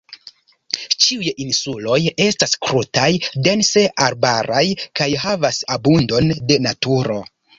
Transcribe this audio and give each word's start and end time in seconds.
Ĉiuj 1.05 1.27
insuloj 1.43 1.97
estas 2.25 2.55
krutaj, 2.67 3.11
dense 3.49 3.83
arbaraj 4.07 4.63
kaj 5.01 5.09
havas 5.29 5.63
abundon 5.77 6.33
de 6.53 6.61
naturo. 6.69 7.21